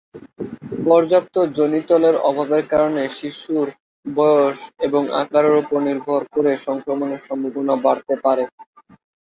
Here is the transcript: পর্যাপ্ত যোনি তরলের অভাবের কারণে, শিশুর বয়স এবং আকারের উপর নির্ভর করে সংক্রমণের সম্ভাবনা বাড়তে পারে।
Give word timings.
পর্যাপ্ত 0.85 1.35
যোনি 1.57 1.79
তরলের 1.81 2.15
অভাবের 2.29 2.63
কারণে, 2.71 3.03
শিশুর 3.17 3.67
বয়স 4.05 4.57
এবং 4.87 5.01
আকারের 5.21 5.55
উপর 5.61 5.77
নির্ভর 5.87 6.21
করে 6.35 6.51
সংক্রমণের 6.67 7.21
সম্ভাবনা 7.27 7.73
বাড়তে 7.85 8.13
পারে। 8.23 8.43